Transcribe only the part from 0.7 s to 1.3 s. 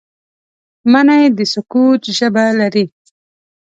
مني